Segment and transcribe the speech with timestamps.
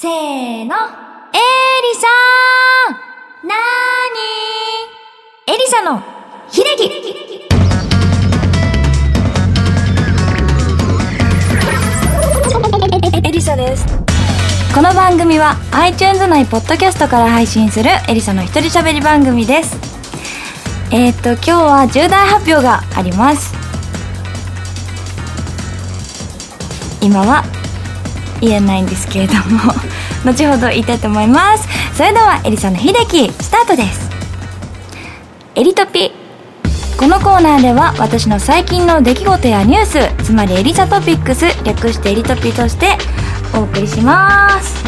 [0.00, 0.14] せーの。
[0.14, 0.70] エリ
[1.96, 6.00] サーなーにエリサの
[6.48, 6.84] 秀樹
[13.26, 13.84] エリサです。
[14.72, 19.76] この番組は iTunes 内ポッドキャストから配信するエリサの一人喋り番組です。
[20.92, 23.52] えー、っと、今日は重大発表があります。
[27.00, 27.42] 今は
[28.40, 29.74] 言えないんですけれども
[30.24, 31.68] 後ほど言いたいと思います。
[31.94, 34.08] それではエリさんの秀樹スタートです。
[35.54, 36.12] エリトピ。
[36.96, 42.98] このコーナーでは私の最近の出来事やニュースつまりエリサトピックス略してエリトピとして
[43.54, 44.84] お送りします。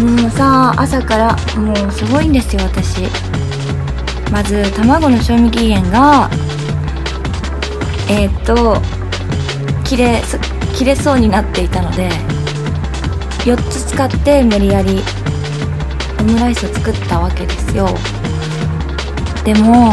[0.00, 3.02] もうさ朝からもうすごいんですよ私。
[4.30, 6.30] まず卵の賞味期限が
[8.08, 8.80] えー、っと
[9.84, 10.22] 切れ
[10.74, 12.08] 切れそうになっていたので
[13.44, 15.00] 4つ使って無理やり
[16.20, 17.88] オムライスを作ったわけですよ。
[19.44, 19.92] でも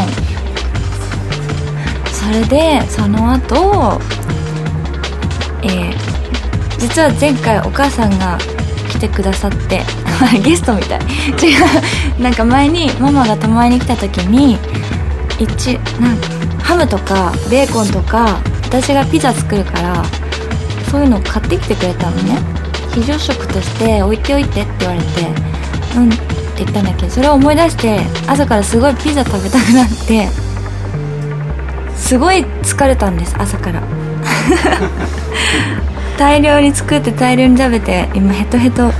[2.12, 4.00] それでその後
[5.62, 8.38] えー、実は前回お母さんが
[8.88, 9.82] 来てくださって
[10.42, 11.00] ゲストみたい。
[11.42, 11.56] 違
[12.18, 12.22] う。
[12.22, 14.58] なんか前にママが泊まりに来た時に
[15.38, 16.28] 一なんか
[16.62, 20.04] ハムとかベーコンとか私がピザ作るから
[20.90, 22.60] そういうのを買ってきてくれたのね。
[22.92, 25.06] 非常食として置いておいてって言われて
[25.96, 26.24] うんって
[26.58, 30.28] 言ったんだけどそれを思い出して朝からすごいピザ食べたくなって
[31.96, 33.82] すごい疲れたんです朝から。
[36.18, 38.92] 大量に作って大量に食べて今ヘトヘトっ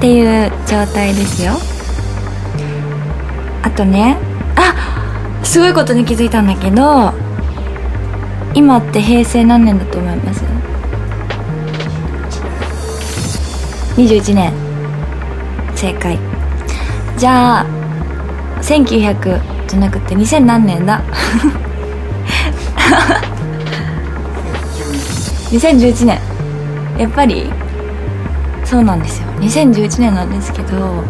[0.00, 1.54] ていう状態ですよ。
[3.62, 4.16] あとね
[4.56, 4.74] あ
[5.42, 7.14] すごいことに気づいたんだけど
[8.58, 10.42] 今って平成何年だと思います
[13.96, 14.52] ？21年
[15.76, 16.18] 正解。
[17.16, 17.66] じゃあ
[18.60, 21.00] 1900じゃなくて2000何年だ？
[25.52, 26.18] 2011年。
[26.98, 27.52] やっぱり
[28.64, 29.28] そうなんですよ。
[29.34, 31.04] 2011年なんですけど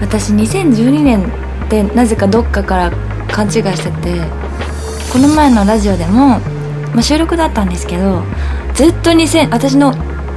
[0.00, 2.90] 私2012年ってなぜかどっかから
[3.30, 4.22] 勘違いしてて
[5.12, 6.40] この前のラジオでも、
[6.92, 8.22] まあ、収録だったんですけど
[8.74, 9.94] ずっと2000私の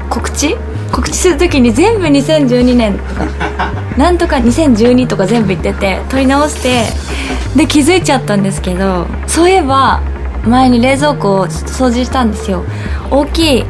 [0.10, 0.56] 告知？
[0.92, 3.26] 告知する時に全部2012年とか
[3.98, 6.84] なんとか2012とか全部言ってて撮り直して
[7.56, 10.02] で気づいちゃったんですけどそういえば
[10.46, 12.64] 前に冷蔵庫をちょっと掃除したんですよ。
[13.10, 13.66] 大きい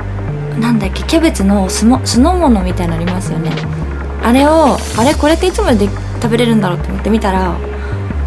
[0.59, 3.51] なんだっけキャベツの酢の酢の物みたいなのありますよね。
[4.23, 5.13] あれをあれ？
[5.15, 5.87] これっていつまで
[6.21, 7.53] 食べれるんだろうと思って見たら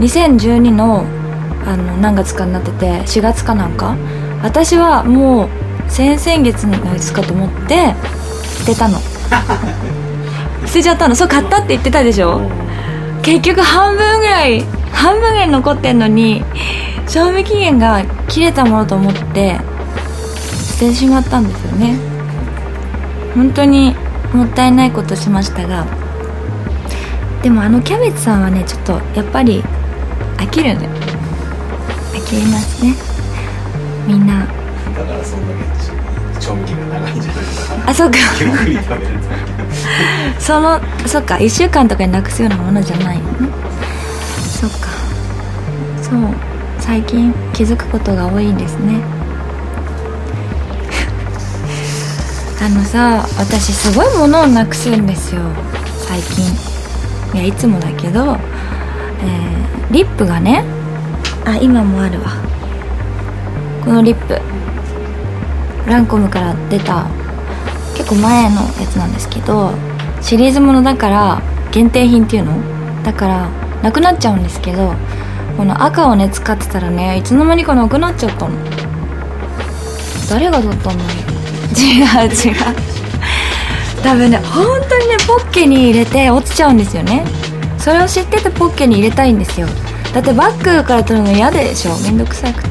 [0.01, 1.05] 2012の
[1.67, 3.95] あの何月かになってて4月かなんか
[4.43, 5.49] 私はもう
[5.89, 7.95] 先々月のやつかと思って
[8.59, 8.99] 捨てたの。
[10.67, 11.15] 捨てちゃったの。
[11.15, 12.41] そう買ったって言ってたでしょ。
[13.23, 14.63] 結局半分ぐらい
[14.93, 16.45] 半分ぐらい残ってんのに
[17.09, 19.59] 賞味期限が切れたものと思って
[20.79, 21.99] 捨ててしまったんですよね。
[23.35, 23.95] 本当に
[24.33, 25.87] もったいないことしましたが。
[27.43, 29.63] でもあのキャベツさんはねちょっとやっぱり
[30.37, 30.89] 飽きるね
[32.13, 33.08] 飽きますね。
[34.09, 34.39] みんな。
[34.39, 37.91] だからそんだけ賞味期長いんじゃないかな。
[37.91, 38.17] あそうか。
[38.41, 39.19] ゆっくり食べる
[40.41, 41.35] そのそっか。
[41.35, 43.19] 1週間とかになくすようなものじゃない。
[43.19, 43.49] のね
[44.39, 44.89] そっか。
[46.03, 46.35] そう。
[46.79, 49.03] 最近気づくことが多いんですね。
[52.65, 55.43] あのさ私すごいものをなくすんですよ。
[56.07, 56.47] 最近。
[57.35, 58.39] いやいつもだけど、
[59.21, 60.65] えー、リップがね。
[61.45, 62.48] あ今もあるわ
[63.85, 64.41] このリップ
[65.89, 67.07] ランコムから出た
[67.97, 69.73] 結構前のやつなんですけど
[70.21, 73.03] シリーズものだから限定品っていうの？
[73.03, 73.49] だから
[73.83, 74.93] なくなっちゃうんですけど
[75.57, 78.55] この赤をね使ってたらねいつの間にかなくなっちゃったの。
[80.29, 81.75] 誰が取ったんだろう？
[81.79, 82.57] 違う違う。
[84.03, 87.25] 多分ね本当にねポッケに入れて落ちちゃうんですよね。
[87.79, 89.67] それを知っててポッケに入れたいんですよ。
[90.13, 91.97] だってバッグから取るの嫌でしょ？
[92.01, 92.68] めんどくさくて。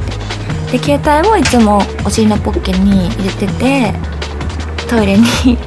[0.71, 3.93] で携帯もいつもお尻のポッケに入れてて
[4.89, 5.57] トイレに 流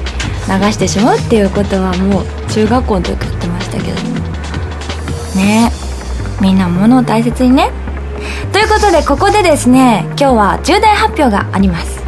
[0.71, 4.19] してしまうっていうことはもう中学校の時やってましたけども
[5.35, 5.71] ね。
[6.41, 7.69] みんな物を大切にね。
[8.51, 12.03] ということでここでですね今日は重大発表があります。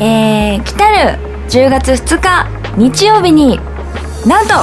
[0.00, 1.18] えー、来たる
[1.48, 2.46] 10月2日
[2.76, 3.60] 日曜日に
[4.26, 4.54] なんと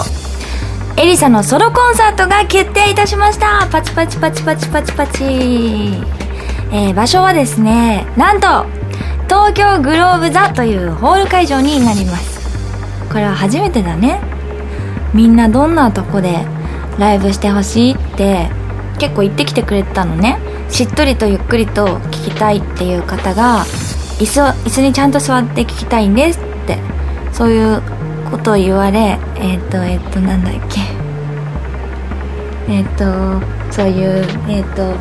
[0.97, 3.67] エリサのソロコンサートが決定いたしました。
[3.71, 6.20] パチパチパチパチパチパチ。
[6.71, 8.65] えー、場所はですねなんと
[9.31, 12.41] 東京グローブ座というホール会場になります。
[13.09, 14.21] これは初めてだね。
[15.13, 16.45] みんなどんなとこで
[16.97, 18.49] ライブしてほしいって
[18.99, 20.37] 結構言ってきてくれたのね。
[20.69, 23.65] しっとりとゆっくりと聞きたいっていう方が
[24.19, 26.77] 椅子椅子にちゃんと座って聞きたいんですって
[27.33, 27.81] そういう
[28.29, 30.81] ことを言われえっ、ー、とえっ、ー、となんだっけ。
[32.71, 34.95] えっ、ー、とそういうえっ、とうん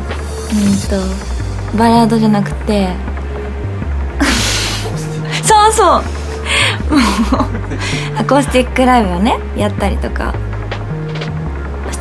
[0.89, 1.30] と
[1.77, 2.89] バラードじゃなくて。
[5.43, 6.03] そうそう。
[8.17, 10.33] アコースティックライブをねやったりとか。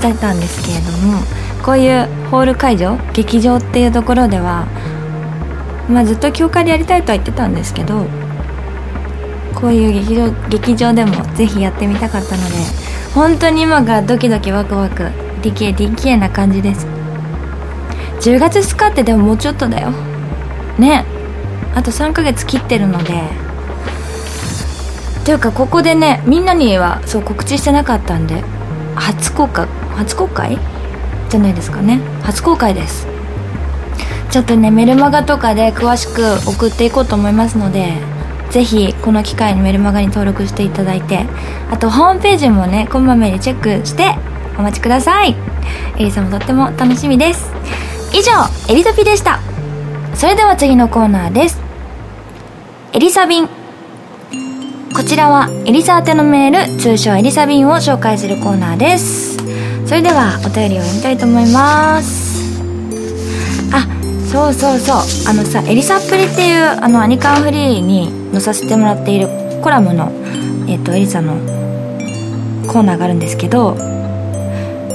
[0.01, 1.23] してたんですけれども
[1.63, 4.67] こういうホール会場劇場っていうところでは
[5.91, 8.07] まあずっと教会でやりたいとは言ってたんですけど
[9.55, 12.57] こういう劇場劇場でもぜひやってみたかったので
[13.15, 15.11] 本当に今からドキドキワクワク
[15.43, 17.00] ディケディケな感じです。
[18.21, 19.91] 10月2日ってでももうちょっとだよ。
[20.79, 21.05] ね。
[21.75, 23.23] あと3ヶ月切ってるので。
[25.25, 28.43] というかここでねみんなにはそう告知してなかったんで。
[28.95, 29.67] 初公開？
[29.97, 30.59] 初公開？
[31.29, 32.01] じゃないですかね。
[32.23, 33.07] 初公開です。
[34.31, 37.95] ちょっとねメルマガとかで詳しく送っていこうと思いますので
[38.51, 41.27] ぜひこの機会にメルマガに登録していただいて。
[41.71, 44.17] あとホームページもねこまめにチェックして
[44.59, 45.37] お待ちください。
[45.97, 47.51] エリさんもとっても楽しみです。
[48.12, 48.33] 以上
[48.69, 49.41] エリトピでした。
[50.15, 51.61] それでは次のコーナーです。
[52.93, 53.49] エリサビン。
[54.95, 59.37] こちらはエリサ宛てのメール通称エリサビンを紹介するコーナーです。
[59.87, 62.61] それではお便りを読みたいと思います。
[63.73, 63.87] あ
[64.31, 64.97] そうそうそう。
[65.29, 69.29] あのさエリサップリっていうあのアニカンフリーに載させてもらっている
[69.62, 70.11] コラムの、
[70.69, 71.35] えーと、エリサの
[72.67, 73.77] コーナーがあるんですけど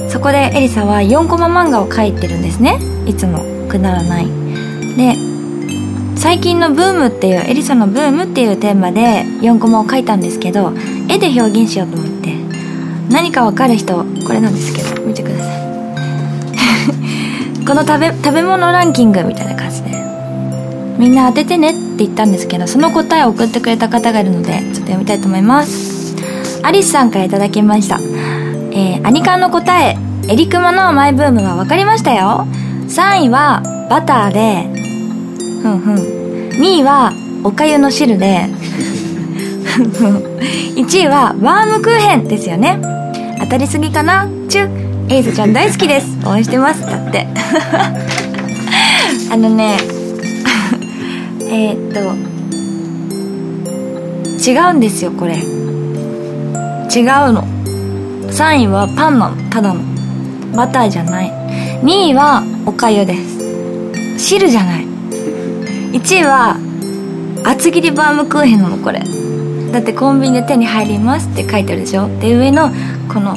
[0.08, 2.95] そこでエリサは4コマ漫画を描いてるんですね。
[3.06, 3.38] いつも
[3.68, 4.26] くだらない。
[4.96, 5.14] で
[6.16, 10.72] 最近のブームっていうエリサのブームっていうテーマで4コマを描いたんですけど
[11.08, 12.16] 絵で表現しようと思って。
[13.10, 15.56] 何かわかる人これなんですけど見てください。
[17.66, 19.96] この食べ食べ物ランキングみたいな感じで。
[20.98, 26.16] みんな当ててねって言ったんですけどその答えを送ってくれた方がいるのでちょっと読みたいと思います。
[26.62, 28.00] アリスさんから頂きました。
[28.72, 29.96] えー、アニカンの答え
[30.28, 32.46] エリクマのマイブームは分かりましたよ。
[32.96, 33.60] 3位は
[33.90, 34.62] バターで
[35.60, 35.96] ふんふん。
[36.48, 37.12] 2位は
[37.44, 38.46] おかゆの汁で
[40.74, 42.80] 1位はバームクーヘンですよね。
[43.38, 44.26] 当たりすぎかな？
[44.48, 45.12] チュ。
[45.12, 46.06] エイズちゃん大好きです。
[46.26, 46.86] 応援してます。
[46.86, 47.26] だって。
[49.30, 49.76] あのね
[51.50, 52.00] えっと
[54.50, 55.34] 違うんですよこれ。
[55.34, 55.42] 違う
[57.34, 57.44] の。
[58.30, 59.36] 3位はパンなの。
[59.50, 59.80] ただの。
[60.54, 61.30] バターじゃない。
[61.82, 64.28] 2位はおかゆです。
[64.28, 64.84] 汁じゃない。
[65.92, 66.56] 1位は
[67.44, 69.00] 厚切りバームクーヘンなのこれ。
[69.72, 72.08] だってコンビニで手に入りますって書いてあるでしょ。
[72.18, 72.70] で上の
[73.12, 73.36] この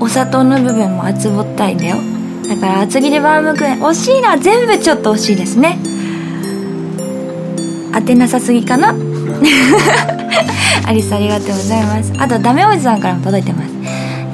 [0.00, 1.96] お砂糖の部分も厚ぼったいんだよ。
[2.48, 4.38] だから厚切りバームクーヘン惜しいな。
[4.38, 5.78] 全部ちょっと惜しいですね。
[7.92, 8.94] 当てなさすぎかな。
[10.86, 12.12] アリスありがとうございます。
[12.18, 13.72] あとダメおじさんからも届いてます。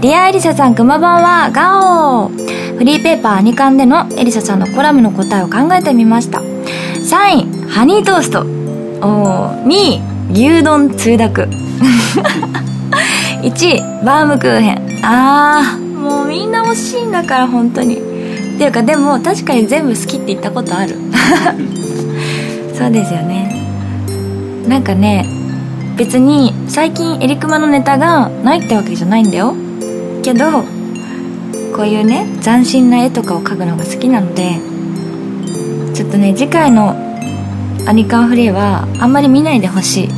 [0.00, 1.50] ディアリサさんくまばんは。
[1.50, 2.61] ガオー。
[2.82, 6.40] フリーペーパーアニカンでのエリサさんのコラムの答えを考えてみました。
[6.40, 8.40] 3位ハニートースト。
[8.40, 10.00] お2位
[10.32, 11.46] 牛丼つゆだく1
[13.46, 15.00] 位バームクーヘン。
[15.04, 17.98] あーもうみんな惜しいんだから本当に。
[17.98, 17.98] っ
[18.58, 20.96] ていうかでも確かに全部好きって言ったことある。
[22.74, 23.64] そうですよね。
[24.66, 25.24] なんかね
[25.96, 29.54] 別に最近エリクマのネタがないってわけじゃないんだよ。
[30.24, 30.64] けど
[31.74, 34.60] こういうね斬新な絵とかを描くのが好きなので
[35.94, 36.94] ちょっとね次回の
[37.86, 40.08] アニカンフリーはあんまり見ないでほしい。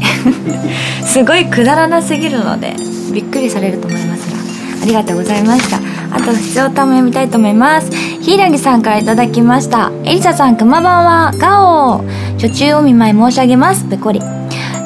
[1.07, 2.75] すごいくだらなすぎるので
[3.13, 4.35] びっくりされると思いますが。
[4.83, 5.79] ありがとうございました。
[6.11, 7.91] あと普通歌も読みたいと思います。
[8.21, 9.91] 柊さんから頂きました。
[10.05, 11.33] エリサさんくまばんは。
[11.39, 12.35] ガオー。
[12.35, 13.85] 初中お見舞い申し上げます。
[13.85, 14.21] ペコリ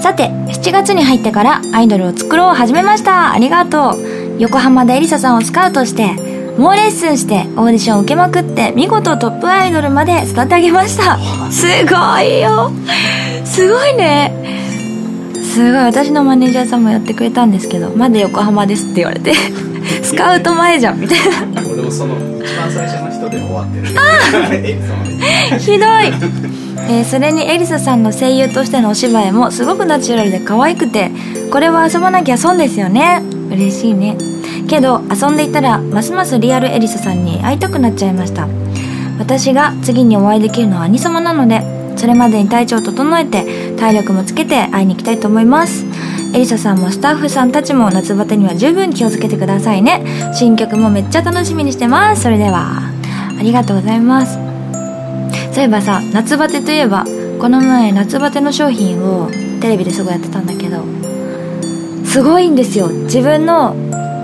[0.01, 3.33] さて7月に入ってからアイドルを作ろう始めました。
[3.33, 4.19] ありがとう。
[4.39, 6.28] 横浜でエリサさんをスカウトして
[6.59, 11.17] 猛レッスンしてオーディションを受けまくって見事トップアイドルまで育て上げました。
[11.53, 12.73] すごいよ。
[13.45, 14.33] すごいね。
[15.41, 15.83] すごい。
[15.85, 19.33] 私のマネージャーさんもやってくれたんですけどまだ横浜ですって言われて。
[20.03, 21.19] スカウト前じゃんみたい
[21.55, 21.63] な。
[21.63, 23.89] でもその一番最初の人で終わってる。
[23.97, 25.79] あ ひどい、
[26.89, 31.13] えー、それにエリサさんの声優としてのお芝居もすごくナチュラルで可愛くて
[31.53, 33.23] これは遊ばなきゃ損ですよね。
[33.51, 34.17] 嬉しいね
[34.69, 38.47] けど遊んでいたらますますリアルエリサさんに会いたくなっちゃいました。
[39.19, 41.63] 私が次にお会いできるのは兄様なので
[41.97, 45.85] それまでに体調を整えて体力もつけて会いに行きたいと思います。
[46.35, 50.05] エリサさんもスタッフさんたちも夏バテには十分気をつけてくださいね。
[50.35, 52.23] 新曲もめっちゃ楽しみにしてます。
[52.23, 52.83] それでは
[53.39, 54.39] ありがとうございます。
[55.53, 57.05] そういえばさ夏バテといえば
[57.41, 59.29] この前夏バテの商品を
[59.61, 60.85] テレビですごいやってたんだけど
[62.05, 62.89] すごいんですよ。
[62.89, 63.75] 自分の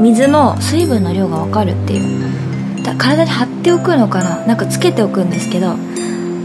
[0.00, 2.82] 水の水分の量が分かるっていう。
[2.82, 4.44] だ体に貼っておくのかな？
[4.46, 5.74] なんかつけておくんですけど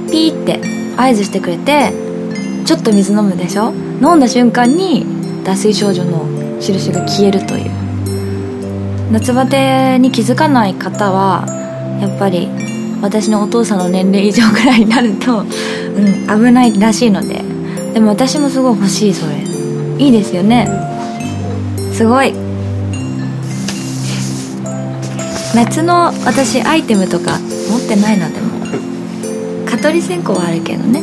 [0.10, 0.62] ピーって
[0.96, 1.91] 合図してくれて
[2.65, 3.74] ちょっと水飲むでしょ？
[4.01, 5.06] 飲んだ瞬間に
[5.44, 6.25] 脱水症状の
[6.62, 7.72] 印が消えるという。
[9.12, 11.46] 夏バテに気づかない方は
[12.00, 12.48] やっぱり
[13.01, 15.46] 私のお父さんの年齢以上ぐらいになると、うん、
[16.27, 17.41] 危ないらしいので。
[17.94, 19.36] でも私もすごい欲しいそれ。
[19.98, 20.70] いいですよね。
[21.91, 22.34] すごい。
[25.56, 27.39] 夏の私アイテムとか
[27.70, 28.60] 持ってないのでも。
[29.65, 31.01] 蚊取り線香はあるけどね。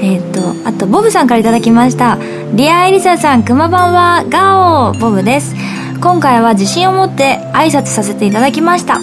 [0.00, 2.18] えっ、ー、とあとボブさんから頂きました。
[2.54, 5.54] リアエリサさんくまばんはガオボブです。
[6.00, 9.00] 今回は自信を持って挨拶させていただきました。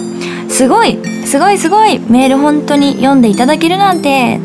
[0.48, 1.98] すごいすごいすごい。
[1.98, 4.40] メール本当に読んでいただけるなんて。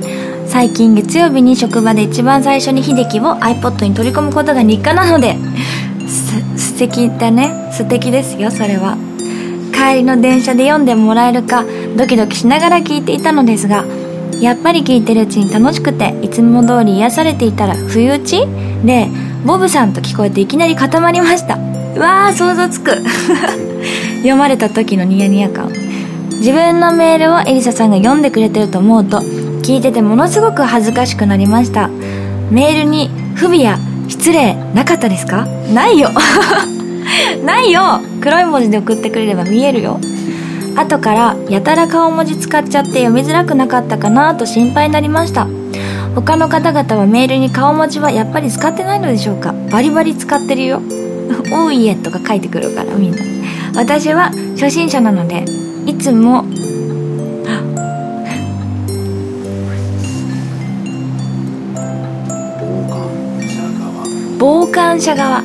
[0.47, 5.37] 最近月曜日に職場で一番最初に秀樹を iPod に取り込むことが日課なので。
[6.07, 7.69] す素敵だね。
[7.71, 9.10] 素敵ですよそれは。
[9.89, 11.65] 帰りの電車で読んでもらえるか
[11.97, 13.83] ドキドキしながら聞いていたのですが
[14.39, 18.45] やっぱり聞いてるうちに楽しくていつも通り癒されていたら不意打ち？
[18.85, 19.07] で
[19.45, 21.55] ボブさんと聞こえていきなり固まりました。
[21.55, 22.91] うわー想像つく。
[24.21, 25.69] 読まれた時のニヤニヤ感。
[26.39, 29.19] 自分のメールをエリサさんが読んでくれてると思うと
[29.61, 31.89] 聞いててものすごく恥ずかしくなりました。
[32.49, 35.45] メールに不備や失礼なかったですか？
[35.73, 36.09] ないよ。
[37.45, 37.99] ないよ。
[38.21, 39.99] 黒い文字で送ってくれれば見えるよ。
[40.75, 45.47] 後からやたら顔文字使っちゃって読みづらくなかったかなと心配になりました。
[46.15, 49.53] 他の方々はメールに顔文字はやっぱり使ってないのでしょうか？
[49.69, 50.81] バリバリ使ってるよ
[51.53, 53.17] 「おいえ」とか書いてくるからみんな。
[53.75, 55.45] 私は初心者なので
[55.85, 56.45] いつも
[64.39, 65.43] 傍観者側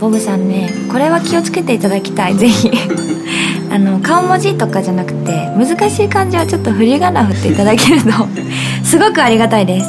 [0.00, 2.34] ボブさんねこれは気をつけていただきたい。
[2.36, 2.70] ぜひ。
[3.70, 8.10] あの顔文字とかじゃなくて難しい漢字はちょっと振り仮名振っていただけると
[8.82, 9.86] すごくありがたいです。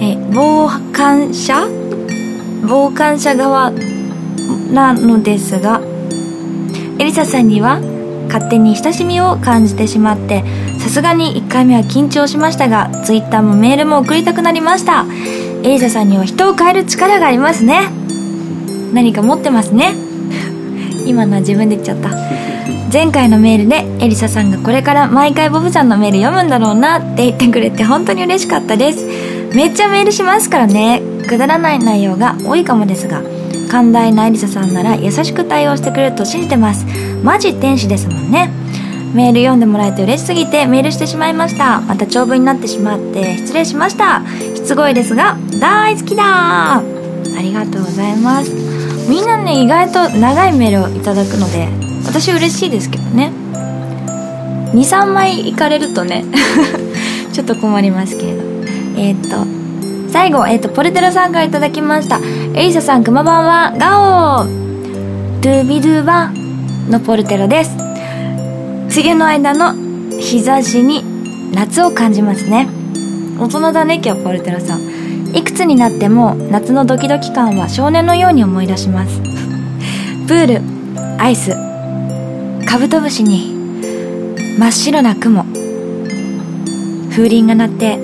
[0.00, 1.68] え傍観者？
[2.66, 3.72] 傍観者側
[4.72, 5.80] なのですが
[6.98, 7.80] エリサさんには
[8.28, 10.44] 勝手に親しみを感じてしまって
[10.78, 15.04] さすがに1回目は緊張しましたが Twitter もメールも送りたくなりました。
[15.64, 18.01] エリサさんには人を変える力がありますね。
[18.92, 19.94] 何か持ってますね。
[21.06, 22.10] 今のは自分で言っちゃった。
[22.92, 29.06] 前回のメールでエリサさんがこれから毎回ボブさんのメール読むんだろうなって言ってくれて本当に嬉しかったです。
[29.54, 31.00] めっちゃメールしますからね。
[31.26, 33.22] くだらない内容が多いかもですが
[33.70, 36.84] 寛大なエリサさんなら優しく対応してくれると信じてます。
[37.22, 38.50] マジ天使ですもんね。
[39.14, 41.80] メール読んでもらえて嬉しすぎてメールしてしまいました。
[41.80, 44.22] また長文になってしまって失礼しました。
[44.54, 46.76] しつこいですが大好きだ。
[46.76, 46.82] あ
[47.40, 48.71] りがとうございます。
[49.08, 51.68] みんなね意外と長いメールをいただくので
[52.06, 53.32] 私嬉しいですけどね。
[54.74, 56.24] 23枚いかれるとね
[57.32, 58.42] ちょっと困りますけれど。
[58.96, 59.46] えっ、と
[60.10, 62.20] 最後、えっ、とポルテロさんから頂きました。
[62.54, 63.74] エリサさんくまばんは。
[63.78, 64.62] ガオー。
[65.40, 66.30] ドゥビドゥバ
[66.90, 67.72] のポルテロです。
[68.94, 69.74] 梅雨の間の
[70.20, 71.02] 日差しに
[71.54, 72.68] 夏を感じますね。
[73.40, 74.91] 大人だね今日ポルテロさん。
[75.34, 79.20] いくつになっても夏のドキドキ感は少年のように思い出します。
[80.26, 80.60] プール
[81.20, 81.52] アイス
[82.66, 83.52] カブトムシに
[84.58, 85.44] 真っ白な雲
[87.10, 87.98] 風鈴が鳴って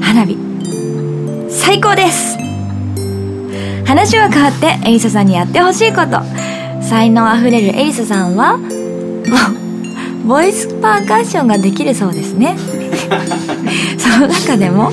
[0.00, 0.36] 花火。
[1.50, 2.36] 最高です！
[3.86, 6.20] 話は変わってエリサさんにやってほしいこと。
[6.82, 8.58] 才能あふれるエリサさんは
[10.24, 12.56] ボイスパーカッションができるそうですね。
[13.98, 14.90] その中でも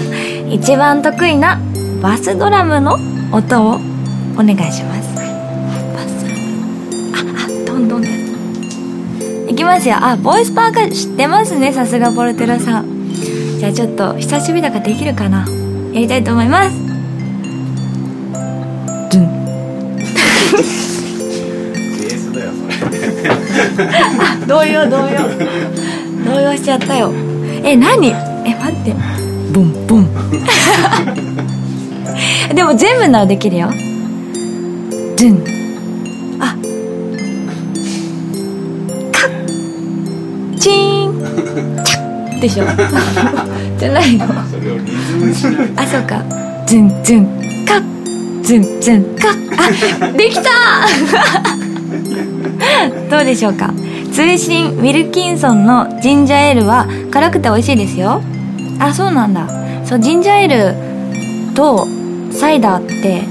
[0.49, 1.59] 一番得意な
[2.01, 2.97] バスドラムの
[3.31, 3.75] 音を
[4.35, 5.15] お願いします。
[5.17, 5.23] あ
[7.15, 8.13] あどんどんです
[9.51, 9.95] いきますよ。
[9.99, 11.71] あボイスパーカー知ってますね。
[11.73, 13.09] さすがポルテラさん。
[13.59, 15.47] じゃあちょっと久しぶりだからできるかな。
[15.93, 16.77] やりたいと思います。
[19.11, 19.25] ドゥン。
[24.43, 25.17] あ動揺動揺。
[26.25, 27.11] 動揺しちゃったよ。
[27.63, 28.07] え何？
[28.09, 28.93] え待って
[29.53, 30.07] ボンボン。
[32.55, 33.69] でも全部ならできるよ。
[35.17, 35.55] ドゥン。
[42.45, 42.65] でしょ。
[43.79, 44.25] じゃないの。
[45.75, 46.21] あそうか。
[46.65, 47.25] ズンズン。
[47.67, 47.83] カッ。
[48.43, 49.03] ズンズン。
[49.15, 50.43] かあできた
[53.17, 53.73] どうでしょうか。
[54.11, 58.21] 通信ウィルキンソンのジンジャーエールは辛くて美味しいですよ
[58.79, 59.47] あそうなんだ。
[59.85, 61.87] そうジンジャーエールと
[62.31, 63.23] サイダーって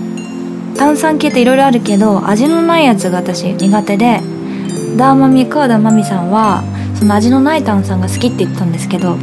[0.78, 4.20] 炭酸系っていろいろあるけど味のないやつが私苦手で
[4.96, 6.62] ダーマミ川田真美さんは
[6.94, 9.16] その味のない炭酸が好きって言ったんですけど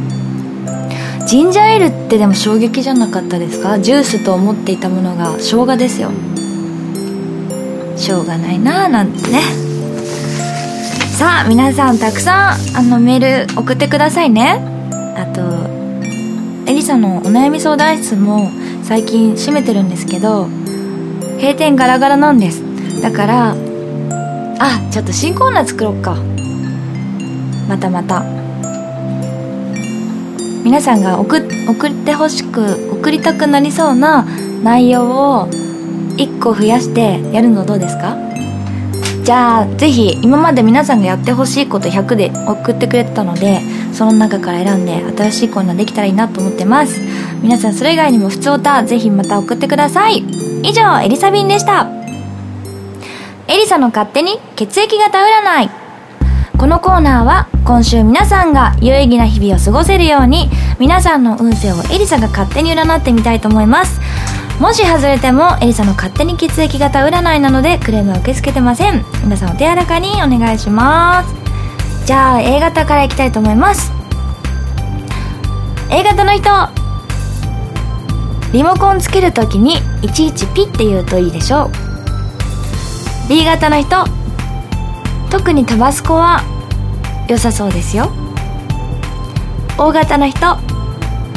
[1.26, 3.78] ジンジャーエールってでも衝撃じゃなかったですか？
[3.78, 6.10] ジュースと思っていたものが生姜ですよ。
[7.96, 9.40] しょうがないなあなんてね。
[11.18, 14.60] さあ皆さんたくさんあのメール送ってくださいね。
[15.16, 15.42] あと
[16.72, 18.50] エリサのお悩み相談室も
[18.82, 20.46] 最近閉めてるんですけど
[21.36, 22.62] 閉店ガラガラなんです。
[23.02, 23.54] だから
[24.58, 26.16] あちょっと新コーナー作ろっか。
[27.68, 28.22] またまた。
[30.64, 34.24] 皆さんが送送ってほしく送りたくなりそうな
[34.62, 35.48] 内容を
[36.16, 38.16] 1個増やしてやるのどうですか？
[39.22, 43.60] じゃあぜひ今まで皆さんがやってほしいこと100で送ってくれてたので
[43.92, 47.00] その中から選んで新しいコーナーできたらいいなと思ってます。
[47.40, 50.18] 皆さんそれ以外にも普通歌ぜひまた送ってください。
[50.62, 51.88] 以上エリサビンでした。
[53.46, 55.70] エリサの勝手に血液型占い。
[56.58, 60.48] このコーナーは今週皆さんが有意義な日々を過ごせるように
[60.78, 64.00] 皆さんの運勢をエリサが勝手に占ってみたいと思います。
[64.62, 69.04] もし外れてもエリサの勝手に血液型占いなのでクレームは受け付けてません。
[69.24, 72.06] 皆さんお手柔らかにお願いします。
[72.06, 73.90] じゃあ A 型からいきたいと思います。
[75.90, 76.48] A 型の人。
[78.52, 83.28] リモコンつけるときにいちいちピッて言うといいでしょう。
[83.28, 84.04] B 型の人。
[85.28, 86.40] 特にタバスコは
[87.28, 88.12] 良さそうですよ。
[89.76, 90.56] O 型の人。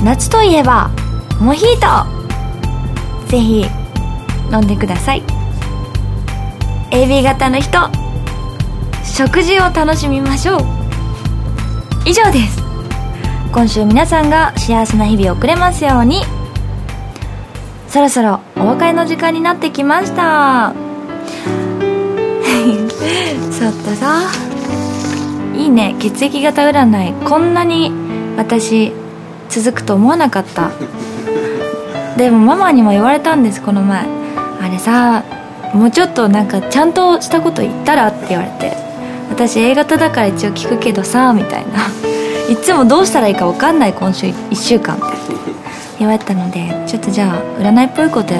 [0.03, 0.91] 夏といえば
[1.39, 1.79] モヒー
[2.09, 2.14] ト。
[3.27, 3.65] ぜひ
[4.51, 5.23] 飲んでください。
[6.91, 7.79] AB 型の人
[9.03, 10.61] 食事を楽しみましょう。
[12.05, 12.61] 以上です。
[13.51, 16.21] 今週皆さんが幸せな日々を送れますように。
[17.87, 20.73] そろそろお別れの時間になってきました。
[23.51, 24.23] ちょっとさ
[25.55, 25.95] いいね。
[25.99, 27.91] 血液型占いこんなに
[28.37, 28.91] 私
[29.49, 30.71] 続くと思わなかった。
[32.17, 34.05] でもママにも言われたんですこの前。
[34.61, 35.23] あれさ
[35.73, 38.75] もうちょっとなんかちゃんとしたこと言ったらって言われて。
[39.29, 41.79] 私 A 型だから一応聞くけどさみたいな。
[42.49, 45.05] いつもどうしたらいいか分かんない今週1週間って。
[45.97, 48.33] 言われたのでちょっとじゃあ占いっぽいこと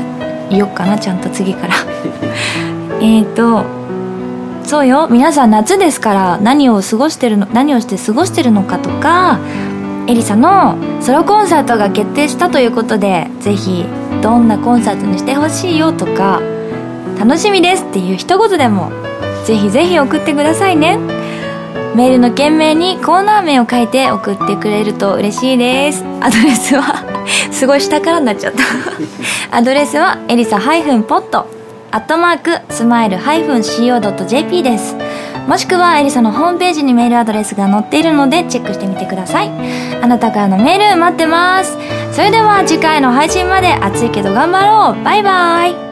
[0.49, 1.73] 言おっかなちゃんと次から。
[3.01, 3.63] えっと
[4.63, 9.37] そうよ皆さん夏ですから何を過ごしてるの何をして過ごしてるのかとか
[10.07, 13.85] エリサのソロコンサートが決定したということでぜひ
[14.21, 16.41] どんなコンサートにしてほしいよとか
[17.17, 18.91] 楽しみですっていう一言でも
[19.45, 20.97] ぜひぜひ送ってくださいね。
[21.95, 26.03] メールの件名にコーナー名を書いて送ってくれると嬉しいです。
[26.19, 27.05] アドレスは
[27.51, 29.55] すごい下からになっちゃった。
[29.55, 31.54] アドレスはエリサポット。
[31.95, 34.97] アットマークスマイル -co.jp です。
[35.47, 39.49] もしくはエリサのホームページにメールアドレスが載っているのでチェックしてみてください。
[40.01, 41.77] あなたからのメール待ってます。
[42.11, 45.03] それでは次回の配信まで暑いけど頑張ろう。
[45.05, 45.84] バイバイ。